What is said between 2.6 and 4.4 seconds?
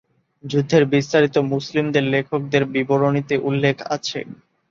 বিবরণীতে উল্লেখ আছে।